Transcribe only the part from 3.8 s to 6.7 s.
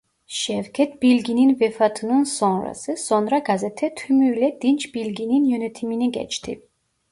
tümüyle Dinç Bilgin'in yönetimine geçti.